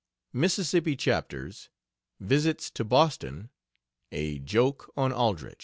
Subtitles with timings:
[0.33, 1.69] MISSISSIPPI CHAPTERS.
[2.19, 3.51] VISITS TO BOSTON.
[4.11, 5.59] A JOKE ON ALDRICH.